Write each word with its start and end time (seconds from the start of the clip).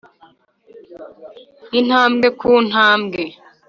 intambwe 1.79 2.27
ku 2.39 2.51
ntambwe 2.67 3.21